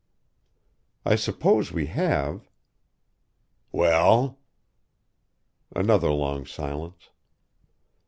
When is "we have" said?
1.71-2.49